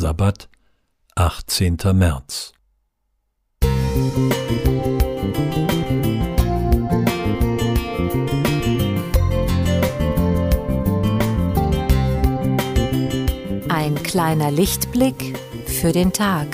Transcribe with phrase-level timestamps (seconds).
[0.00, 0.48] Sabbat,
[1.14, 1.76] 18.
[1.92, 2.54] März.
[13.68, 16.46] Ein kleiner Lichtblick für den Tag.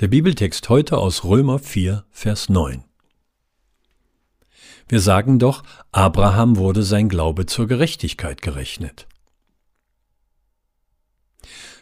[0.00, 2.84] Der Bibeltext heute aus Römer 4, Vers 9.
[4.88, 9.06] Wir sagen doch, Abraham wurde sein Glaube zur Gerechtigkeit gerechnet.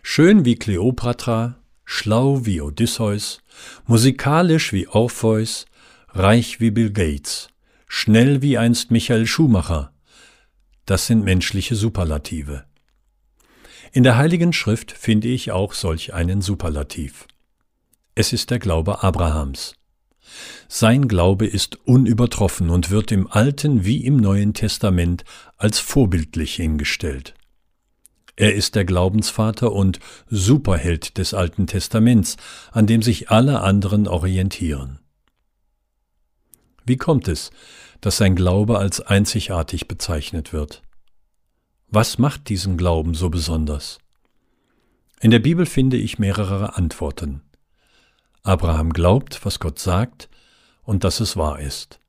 [0.02, 3.41] Schön wie Kleopatra, schlau wie Odysseus,
[3.86, 5.66] musikalisch wie Orpheus,
[6.08, 7.50] reich wie Bill Gates,
[7.86, 9.92] schnell wie einst Michael Schumacher,
[10.86, 12.64] das sind menschliche Superlative.
[13.92, 17.28] In der Heiligen Schrift finde ich auch solch einen Superlativ.
[18.18, 19.77] Es ist der Glaube Abrahams.
[20.66, 25.22] Sein Glaube ist unübertroffen und wird im Alten wie im Neuen Testament
[25.56, 27.34] als vorbildlich hingestellt.
[28.34, 32.39] Er ist der Glaubensvater und Superheld des Alten Testaments,
[32.72, 34.98] an dem sich alle anderen orientieren.
[36.84, 37.52] Wie kommt es,
[38.00, 40.83] dass sein Glaube als einzigartig bezeichnet wird?
[41.86, 44.00] Was macht diesen Glauben so besonders?
[45.20, 47.42] In der Bibel finde ich mehrere Antworten.
[48.48, 50.30] Abraham glaubt, was Gott sagt
[50.82, 52.00] und dass es wahr ist.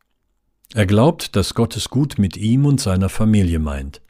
[0.73, 4.01] Er glaubt, dass Gott es gut mit ihm und seiner Familie meint.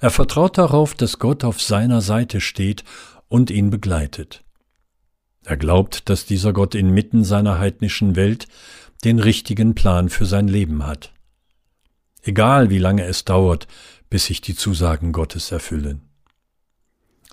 [0.00, 2.84] Er vertraut darauf, dass Gott auf seiner Seite steht
[3.28, 4.44] und ihn begleitet.
[5.44, 8.48] Er glaubt, dass dieser Gott inmitten seiner heidnischen Welt
[9.04, 11.12] den richtigen Plan für sein Leben hat.
[12.22, 13.68] Egal wie lange es dauert,
[14.08, 16.00] bis sich die Zusagen Gottes erfüllen.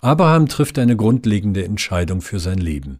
[0.03, 2.99] Abraham trifft eine grundlegende Entscheidung für sein Leben.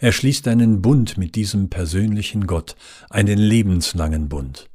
[0.00, 2.74] Er schließt einen Bund mit diesem persönlichen Gott,
[3.08, 4.68] einen lebenslangen Bund.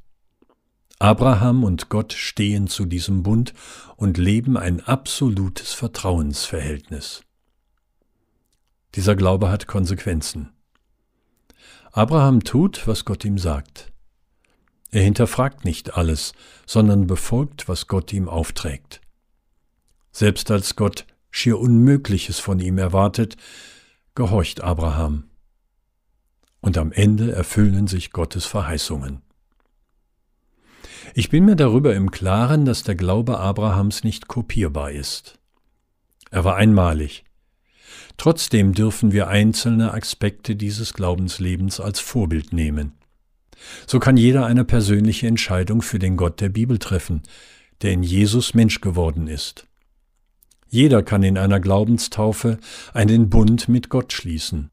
[0.98, 3.52] Abraham und Gott stehen zu diesem Bund
[3.96, 7.24] und leben ein absolutes Vertrauensverhältnis.
[8.94, 10.54] Dieser Glaube hat Konsequenzen.
[11.92, 13.92] Abraham tut, was Gott ihm sagt.
[14.92, 16.32] Er hinterfragt nicht alles,
[16.64, 19.02] sondern befolgt, was Gott ihm aufträgt.
[20.10, 21.04] Selbst als Gott
[21.36, 23.36] schier Unmögliches von ihm erwartet,
[24.14, 25.24] gehorcht Abraham.
[26.60, 29.20] Und am Ende erfüllen sich Gottes Verheißungen.
[31.14, 35.38] Ich bin mir darüber im Klaren, dass der Glaube Abrahams nicht kopierbar ist.
[36.30, 37.24] Er war einmalig.
[38.16, 42.92] Trotzdem dürfen wir einzelne Aspekte dieses Glaubenslebens als Vorbild nehmen.
[43.86, 47.22] So kann jeder eine persönliche Entscheidung für den Gott der Bibel treffen,
[47.82, 49.66] der in Jesus Mensch geworden ist.
[50.68, 52.58] Jeder kann in einer Glaubenstaufe
[52.92, 54.70] einen Bund mit Gott schließen.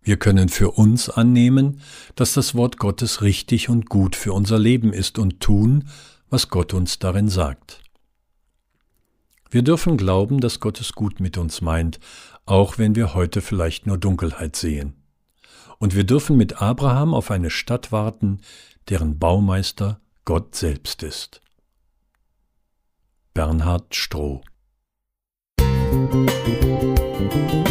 [0.00, 1.80] Wir können für uns annehmen,
[2.14, 5.88] dass das Wort Gottes richtig und gut für unser Leben ist und tun,
[6.30, 7.82] was Gott uns darin sagt.
[9.50, 11.98] Wir dürfen glauben, dass Gott es gut mit uns meint,
[12.46, 14.94] auch wenn wir heute vielleicht nur Dunkelheit sehen.
[15.78, 18.40] Und wir dürfen mit Abraham auf eine Stadt warten,
[18.88, 21.40] deren Baumeister Gott selbst ist.
[23.34, 24.42] Bernhard Stroh
[26.12, 27.65] Música